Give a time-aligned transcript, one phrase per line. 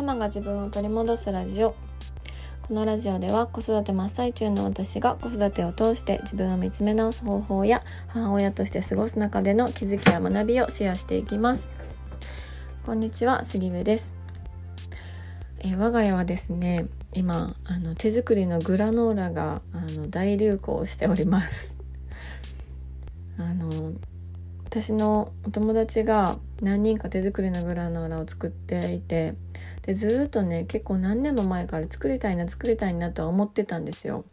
[0.00, 1.74] ママが自分を取り戻すラジオ。
[2.62, 11.74] このラジオでは子育て真っ最中の私が子育てを通して自分を見つめ直す方法や母親として過ごす中での気づきや学びをシェアしていきます。
[12.86, 14.16] こんにちは杉部です。
[15.58, 21.78] え我が家はですね今あの手作りのグラノーラがあの大流行しております。
[23.36, 23.92] あの
[24.64, 29.34] 私のお友達が何人か手作りのグラノーラを作っていて
[29.90, 34.24] でずっとね結構何年も前から作りたいな作りたいなとは思ってたんですよ。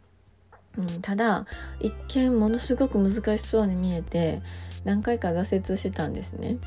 [0.76, 1.46] うん、ただ
[1.80, 4.40] 一見ものすごく難しそうに見えて
[4.84, 6.58] 何回か挫折したんですね。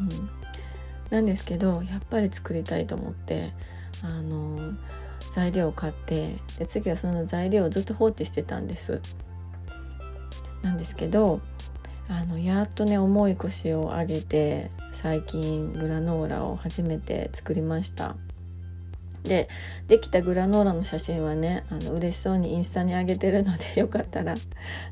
[0.00, 0.30] うん、
[1.10, 3.52] なんですけどやっぱり作りたいと思って
[4.02, 4.72] あの
[5.32, 9.00] 材料を買ってで次はその材料をずっと放置してたんです。
[10.62, 11.40] なんですけど
[12.08, 18.16] あのやっとね重い腰を上げて最近グラノーラを初めて作りました
[19.24, 19.48] で
[19.88, 24.34] できたグラノーラの写真はねあの嬉しそうにインスタに上げてるのでよかったら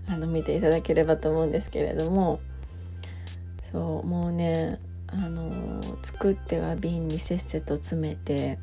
[0.08, 2.40] あの見ていただければと思うんですけれども
[3.72, 4.78] そうもうね
[5.08, 5.50] あの
[6.02, 8.58] 作っては瓶にせっせと詰めて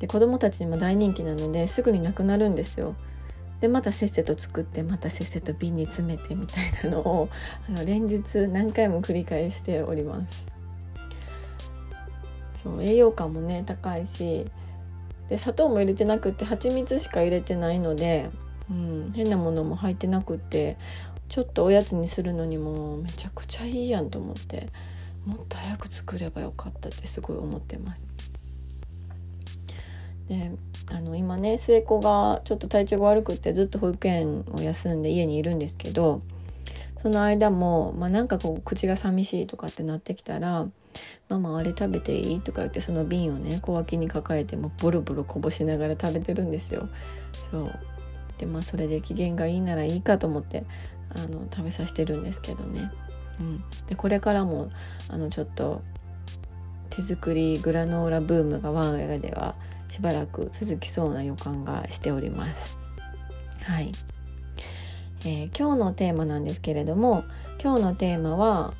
[0.00, 2.96] で子供たちにも大人気なのですぐになくなるんですよ。
[3.60, 7.28] でまたせっせと作ってまたせっせと瓶に詰めてみたいなのを
[7.68, 10.44] あの連日何回も繰り返しております
[12.62, 14.50] そう栄養価もね高いし
[15.28, 18.30] で砂糖も入れてなくって蜂蜜しか入れてないので、
[18.70, 20.76] うん、変なものも入ってなくて
[21.28, 24.68] ちょっとおやつにするのにもめちゃくちゃいいやんと思って
[25.24, 28.02] もっと早く作ればよかったってすごい思ってます。
[30.28, 30.52] で
[30.90, 36.22] あの今ね末っ子がちょっと体調が悪くてずっと保育園を休んで家にいるんですけど
[37.02, 40.66] その間も、まあ、なんかこう口が寂しいとかってなってきたら
[41.28, 46.88] 「ママあれ食べていい?」とか言ってその瓶をね小脇に抱えてもボロボロこぼしながら食べてるんですよ。
[47.50, 47.70] そう
[48.38, 50.64] でまあそれで機嫌がいいならいいかと思って
[51.10, 52.90] あの食べさせてるんですけどね。
[53.40, 54.70] うん、でこれからも
[55.08, 55.82] あのちょっと
[56.90, 59.56] 手作りグラノーラブームが我が家では
[59.88, 62.78] しばらく続きそうな予感がしております。
[63.62, 63.92] はい、
[65.24, 67.24] えー、今日のテーマなんですけれども
[67.60, 68.74] 今日のテーマは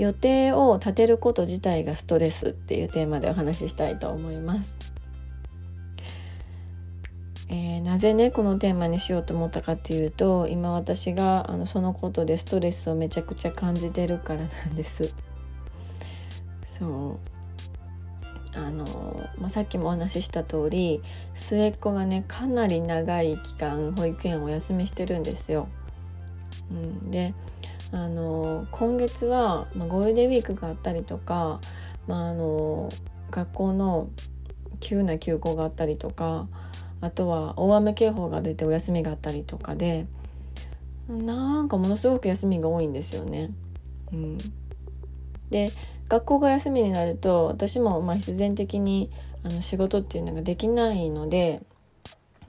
[0.00, 4.74] 予定を立てること自体がストレスっていうテーマでお話ししたいと思います。
[7.50, 15.14] えー、なぜねこのテーマにしようと思ったかっていうと今私があのそのことでストレスをめちゃくちゃ感じてるからなんです。
[16.78, 17.18] そ
[18.56, 21.02] うあの、まあ、さっきもお話しした通り
[21.34, 25.68] 末っ子がねかなり長い期間保育園をお休みしてるんですよ。
[26.70, 27.34] うん、で
[27.92, 31.60] あの今月は、まあ、ゴールデンウィークがあったりとか、
[32.06, 32.88] まあ、あの
[33.30, 34.08] 学校の
[34.78, 36.48] 急な休校があったりとか
[37.00, 40.06] あとは大雨警報が出てお休みがあったりとかで
[41.08, 43.50] なんかものすごく休みが多いんですよね。
[44.12, 44.38] うん、
[45.50, 45.70] で
[46.08, 49.10] 学校が休みになると私もまあ必然的に
[49.42, 51.62] あの仕事っていうのができないので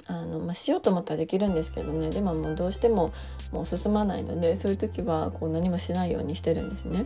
[0.07, 3.13] あの、まあ、しようと思ったらできるんですけどねでももうどうしても
[3.51, 7.05] もう進まないのでそういう時はこう何もしないようにしてるんですね。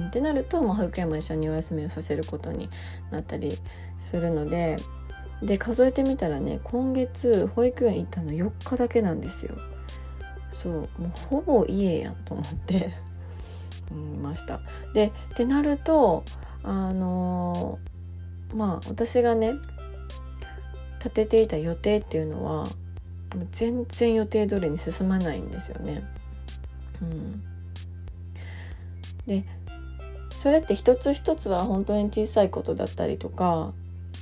[0.00, 2.68] ってなると、まあ、保育園も一緒にお休みをさせることに
[3.10, 3.58] なったり
[3.98, 4.76] するので
[5.42, 9.54] で数えてみたらね今月保育園行ったの4日だけなんですよ。
[10.50, 12.94] そうもうほぼ家やんと思って
[13.92, 14.60] いました。
[14.94, 16.24] でってなると
[16.62, 17.78] あの
[18.54, 19.54] まあ私がね
[21.06, 22.66] 立てていた予定っていうのは
[23.50, 26.02] 全然予定通りに進まないんですよね。
[27.02, 27.42] うん、
[29.26, 29.44] で
[30.34, 33.72] それって一つ一つは本当に小さいことだったりとか、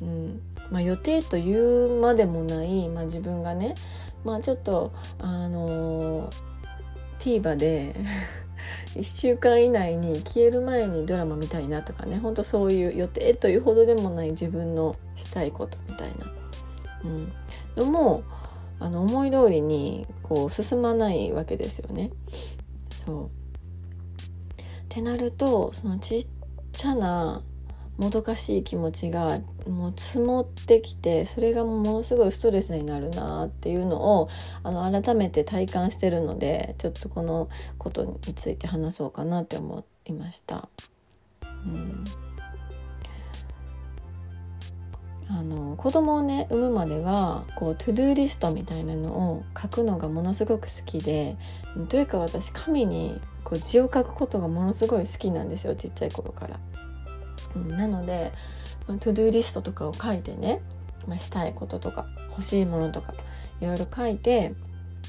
[0.02, 0.40] うん。
[0.70, 3.74] まあ、予定というまでもない、まあ、自分がね、
[4.24, 6.30] まあ、ちょっとあの
[7.18, 7.94] TVer で
[8.96, 16.26] 1週間以内に消える前にドラマ見たいなとかねほんとそういう予定というほどでもない自分のしたいことみたいな、
[17.04, 17.32] うん、
[17.76, 18.22] のも
[18.80, 22.10] あの思い通りにこう進まないわけですよね。
[23.04, 26.26] そうってなるとそのちっ
[26.72, 27.42] ちゃな
[27.96, 34.28] もどかしい気持ちがもう積もってきてそれがものすごいストレスになるなっていうのを
[34.64, 37.48] あの改めて体感してるのでちょっとこの
[37.78, 40.68] ことについて話そうかなって思いました。
[41.42, 42.04] うん
[45.28, 51.36] あの子供をね産むまではこう to do list みたいなのを書くのがものすごく好きで
[51.88, 56.60] というか私紙にこう字を書くことがものすごい好きなんですよちっちゃい頃から。
[57.76, 58.32] なので
[58.86, 60.60] to do list とかを書いてね、
[61.06, 63.14] まあ、したいこととか欲しいものとか
[63.60, 64.54] いろいろ書いて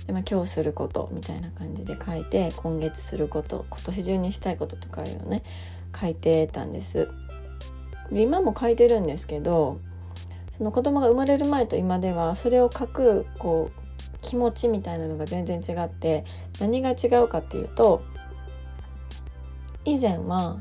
[0.06, 5.44] で、まあ、今日することみたいな感じで書いて今月すること今年中にしたいこととかいうのね
[6.00, 7.10] 書いてたんです。
[8.12, 9.80] で今も書いてるんですけど
[10.58, 16.26] その子供が生まれる前と今ではそれを書くこう気持ちみたいなのが全然違って
[16.60, 18.04] 何が違うかっていうと
[19.84, 20.58] 以前は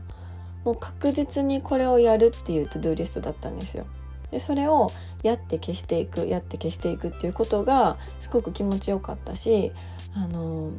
[0.65, 3.87] もう確実にこれをやるっていうトゥドゥリストだったんですよ。
[4.31, 4.91] でそれを
[5.23, 9.73] やって消していくやって消していくっていうことがすごく気持ちよかったし
[10.15, 10.73] あの、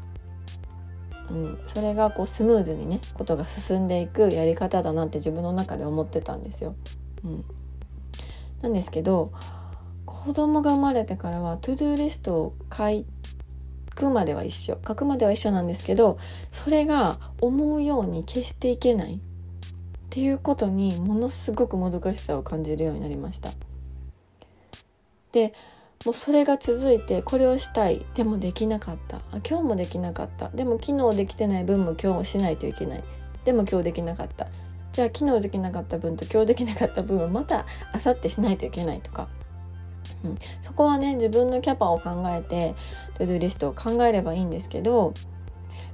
[1.29, 6.75] うん、それがこうスムーズにねことが進んでいくやり方だなって自分の中で思ってたんですよ。
[7.23, 7.45] うん、
[8.65, 9.31] なんですけど
[10.05, 13.05] 子供が生まれてからは to do list を書
[13.95, 16.17] くまでは一緒書くまでは一緒なんですけど
[16.49, 19.15] それが思うように消していけない。
[19.15, 23.51] っていうことにものすごくもどかしさを感じるようになりました。
[25.33, 25.53] で
[26.05, 28.05] もうそれが続いてこれをしたい。
[28.15, 29.19] でもできなかった。
[29.47, 30.49] 今日もできなかった。
[30.49, 33.03] でも昨日できてない分も今日もしないといけない。
[33.43, 34.47] でも今日できなかった。
[34.95, 39.27] じゃあ昨日できなかった分と今日できなかった分はまた明後日しないといけないとか
[40.23, 42.75] うん、そこはね自分のキャパを考えて
[43.15, 45.13] トゥドゥリストを考えればいいんですけど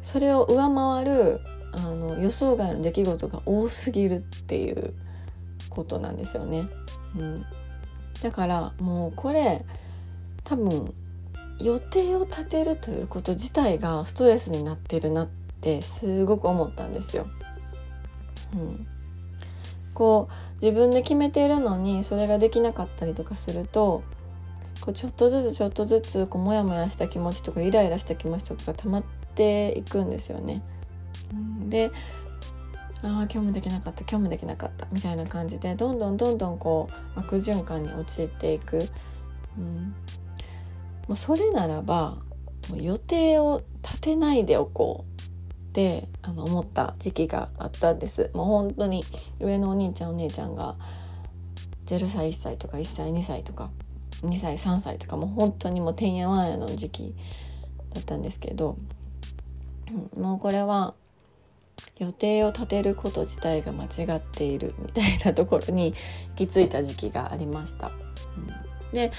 [0.04, 1.40] それを上回る
[1.72, 4.94] あの予想外の出来事が多すぎるっていう
[5.72, 6.68] ことなんですよね。
[7.18, 7.46] うん、
[8.22, 9.66] だからもうこれ
[10.44, 10.94] 多分
[11.60, 15.28] 予定を立てるということ自体がストレスになってるなっ
[15.62, 17.26] てすごく思ったんですよ。
[18.54, 18.88] うん、
[19.94, 24.04] こう自分で決めているのにそれができなかったりとかすると
[24.82, 29.04] こうちょっとずつちょっとずつこうモヤモヤした気持ちとかイライラした気持ちとかが溜まっ
[29.36, 30.62] ていくんですよね。
[31.70, 31.92] で
[33.04, 38.88] ああ今日もできなかった今日もできなかったみたいな感じでどんどんどんどんこう悪循環に陥っていく、
[39.58, 39.96] うん、
[41.08, 42.18] もうそれならば
[42.70, 45.11] もう予定を立てないでおこう。
[45.72, 49.04] ってあの思った時期があったんですもう本当に
[49.40, 50.76] 上のお兄ちゃんお姉ちゃんが
[51.86, 53.70] 0歳1歳とか1歳2歳とか
[54.22, 57.16] 2歳3歳とかもう本当にもうてんやわんやの時期
[57.94, 58.78] だったんですけど、
[60.16, 60.94] うん、もうこれは
[62.00, 65.94] 予定を立てること自体が間違っているみたいなところに
[66.38, 67.92] 行き着いた時期がありました。
[68.38, 69.12] うん、で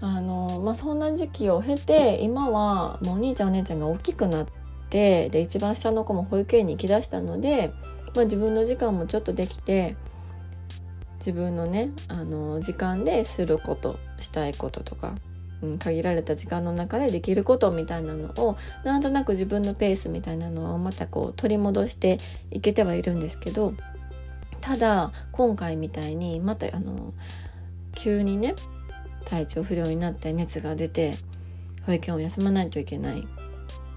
[0.00, 4.46] あのまあそんな時期を経て今はもうお兄ちゃんお姉ちゃんが大きくなっ
[4.88, 7.72] ってで一番下の子も保育園に行きだしたので、
[8.14, 9.96] まあ、自分の時間もちょっとできて
[11.18, 15.12] 自分のねあの時間ですることしたいこととか、
[15.62, 22.18] うん、限られた時間の中でできることみたいなのをなんとなく自分のペースみたいなのをまたこう取り戻して
[22.50, 23.74] いけてはいるんですけど
[24.62, 27.12] ただ今回みたいにまたあの
[27.94, 28.54] 急にね
[29.26, 31.14] 体調不良になって熱が出て
[31.84, 33.26] 保育園を休まないといけない。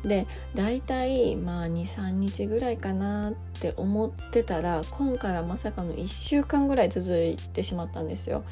[0.04, 0.26] で
[0.56, 8.44] 大体まあ23日ぐらいかなって思ってたら今回はまさかの1週間ぐらい続いてしまったんですよ、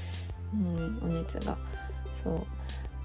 [0.53, 1.57] うん、お熱が。
[2.23, 2.41] そう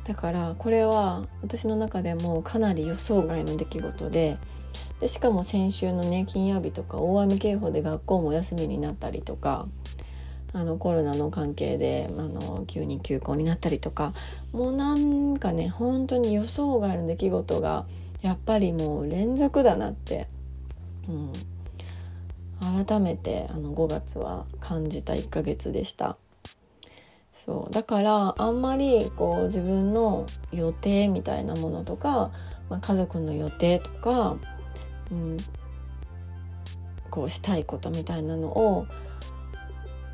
[0.04, 4.36] だからこれは私の中でもかなり予想外の出来事で
[5.00, 9.66] でしかも先週のね金曜日とか大雨警報で学校も休みになったりとか
[10.52, 14.12] あのコロナの関係であの急に休校になったりとか
[14.52, 17.86] もうなんかね本当に予想外の出来事が
[18.24, 20.28] やっぱりもう連続だなって、
[21.06, 21.32] うん、
[22.86, 26.16] 改めてあの5月は感じた1ヶ月でした。
[27.34, 27.72] そう。
[27.74, 32.30] だからあんまりこう自分の予定みたいなものとか、
[32.70, 34.38] まあ、家族の予定とか、
[35.10, 35.36] うん、
[37.10, 38.86] こうしたいことみたいなのを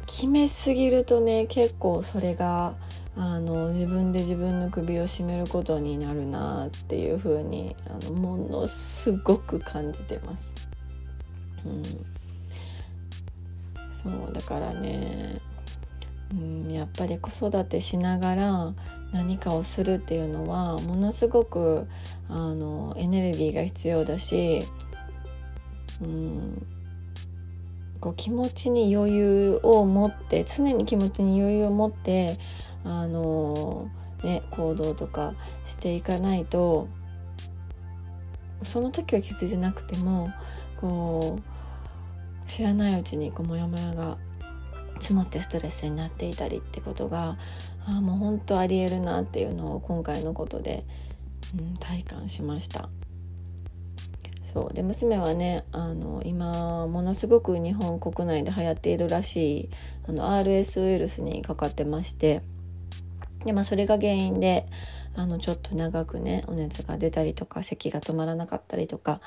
[0.09, 2.75] 決めすぎるとね結構それが
[3.17, 10.55] あの自分で自分の首を絞めることになるなっていう風にあのものすごく感じてます。
[11.65, 11.83] うん、
[13.93, 15.41] そうだからね、
[16.33, 18.75] うん、やっぱり子育てしながら
[19.13, 21.87] 何かをするっていうのはものすごく
[22.29, 24.63] あのエネルギーが必要だし、
[26.01, 26.67] うん、
[28.01, 32.39] こう気持ちに余裕を持って常に気持ちに余裕を持って
[32.85, 33.89] あの
[34.23, 35.35] ね行動とか
[35.67, 36.89] していかないと
[38.63, 40.31] その時は気づいてなくても
[40.81, 44.19] こう知らないうちにこうモヤモヤが
[44.99, 47.39] 積もってストレスになっていたりってことが
[47.87, 50.85] あもう本当ありえるなっていうのを今回のことで、
[51.59, 52.91] うん、体感しました。
[54.43, 54.75] そう。
[54.75, 59.71] で娘はねあの今ものすごく日本国内で流行っているらしい
[60.09, 62.43] あの RS ウイルスにかかってまして
[63.45, 64.67] で、まあ、それが原因で
[65.17, 69.21] あのちょっと長くねお熱が出たりとか咳が止まらなかったりとか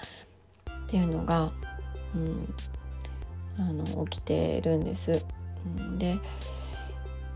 [0.70, 1.52] っていうのが、
[2.16, 2.54] うん、
[3.60, 5.26] あの起きてるんです。
[5.98, 6.18] で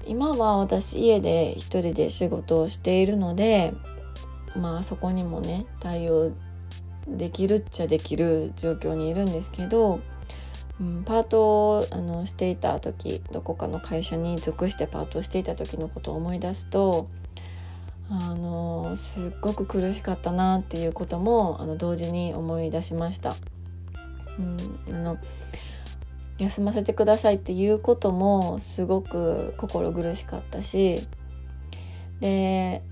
[0.05, 3.73] 今は私家で一人で仕事をしているので
[4.55, 6.31] まあそこにもね対応
[7.07, 9.99] できるっちゃできる状況にいるんですけど、
[10.79, 17.07] うん、パートをあのしていた時どこかの会社に属してパートをしていた時のことを思い出すと
[18.09, 23.35] あのすっごく苦しかったなっていうこともあの同時に思い出しました。
[24.39, 25.17] うん、あの
[26.37, 31.07] 休ませてくださいっていうこともすごく心苦しかったし
[32.19, 32.83] で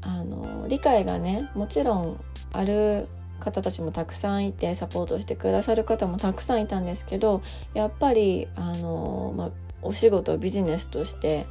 [0.00, 3.06] あの理解がねもちろんある
[3.40, 7.42] 方たちもたくさんいてサポートしてくださる方もたくさんいたんですけど
[7.74, 9.50] やっぱりあの、まあ、
[9.82, 11.46] お仕事ビジネスとして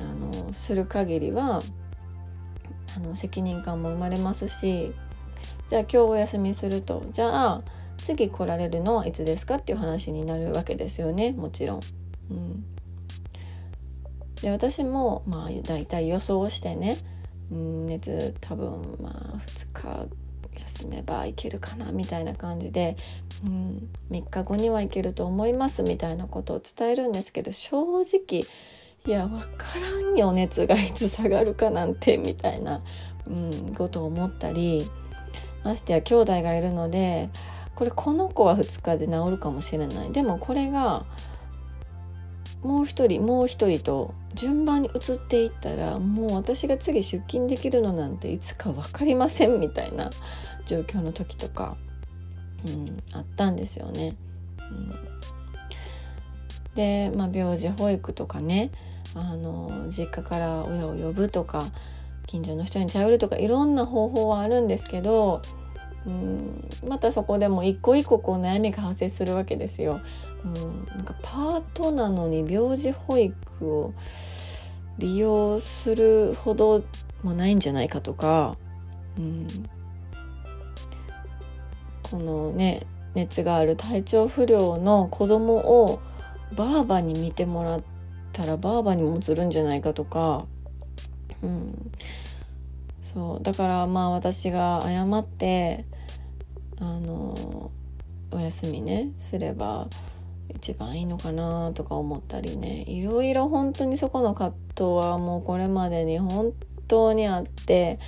[0.00, 1.60] あのする限りは
[2.96, 4.92] あの責任感も生まれますし
[5.68, 7.62] じゃあ今日お休みするとじゃあ
[7.98, 11.80] 次来られるのはいつですかっていう話になるわけですよねもちろん。
[12.30, 12.64] うん、
[14.42, 16.96] で私もまあ大体予想してね、
[17.52, 20.08] うん、熱多分まあ2日
[20.66, 22.96] 休めばいけるかなみたいな感じで、
[23.44, 28.44] うん、3日後にはいけると思いますみたいなことを伝えるんですけど正直
[29.06, 32.82] いや分からんよ熱がいつ下がるかなんてみたいな、
[33.26, 34.90] うん、ことを思ったり
[35.64, 37.30] ましてや兄弟がいるので
[37.74, 40.12] これこの子は2日で治るかもしれない。
[40.12, 41.06] でもこれが
[42.62, 50.10] もう一人もう一人と順番に移っていったらもう私が次出勤できるのなんていつか分かりませんみたいな
[50.66, 51.76] 状況の時とか、
[52.66, 54.14] うん、あったんですよね。
[54.70, 54.90] うん、
[56.74, 58.70] で、まあ、病児保育とかね
[59.14, 61.64] あの実家から親を呼ぶとか
[62.26, 65.42] 近所の人に頼るとかいろんな方法はあるんですけど
[66.06, 66.68] うん。
[66.88, 70.00] またそこでも一個一個こう悩みが発生するわけですよ。
[70.44, 73.34] うん、なんかパートなのに病児保育
[73.66, 73.94] を
[74.98, 76.82] 利用するほど
[77.22, 78.56] もないんじゃないかとか、
[79.18, 79.46] うん、
[82.10, 86.00] このね熱がある体調不良の子供を
[86.54, 87.82] ばあばに見てもらっ
[88.32, 90.46] たらばあばにもつるんじゃないかとか、
[91.42, 91.90] うん、
[93.12, 93.42] そう。
[93.42, 95.84] だからまあ私が謝って
[96.78, 97.70] あの
[98.30, 99.88] お休みねすれば
[100.54, 102.84] 一番いいのかなとか思ったりね。
[102.86, 106.52] いろいろ本当にそこの葛藤はもうこれまでに本
[106.88, 107.98] 当にあって、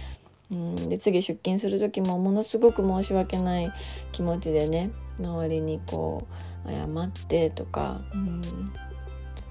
[0.51, 3.73] うん、で次出勤する時もものすごく申し訳ない
[4.13, 6.27] 気持ちでね周りにこ
[6.65, 8.41] う謝ってとか、うん、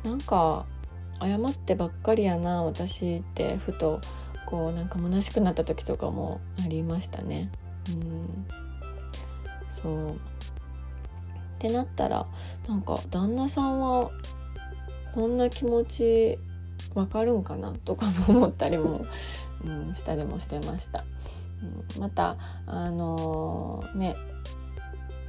[0.03, 0.65] なんか
[1.19, 3.99] 謝ってばっかりやな私ってふと。
[4.51, 7.49] こうなんか虚しくなった時とかもありましたね。
[7.89, 8.45] うん、
[9.69, 10.17] そうっ
[11.57, 12.27] てなったら
[12.67, 14.11] なんか旦那さんは
[15.15, 16.37] こんな気持ち
[16.93, 19.05] わかるんかなとかも思ったりも、
[19.63, 21.05] うん、したりもしてました。
[21.95, 24.15] うん、またあのー、ね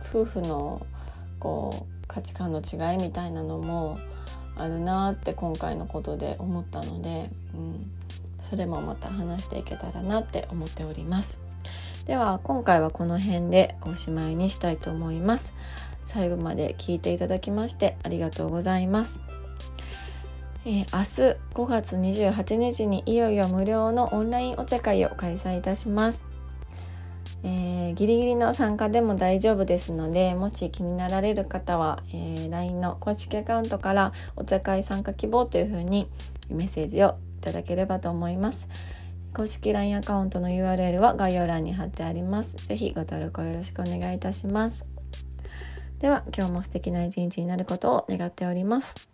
[0.09, 0.85] 夫婦の
[1.39, 3.99] こう価値観の違いみたいなのも
[4.57, 7.91] あるなって今回のことで思ったので、うん、
[8.53, 11.41] それもまた話していけたらなって思っております。
[12.05, 15.55] では今回はこの辺でおしまいにしたいと思います。
[16.05, 19.23] 最後まで聞いていただきましてありがとうございます。
[20.67, 26.25] えー、明日5月28日にいよいよ無料のオンラインお茶会を開催いたします、
[27.43, 36.09] えー、ギリギリの参加でも大丈夫ですのでもし気になられる方は、えー、LINE の公式アカウントからお茶会参加希望というふうに
[36.49, 38.69] メッセージをただければと思います。
[39.35, 42.57] 公式 LINE アカウントの URL は概要欄に貼ってあります。
[42.57, 44.87] 是非ご登録をよろしくお願いいたします。
[45.99, 49.09] では今日も素敵な一日になることを願っております。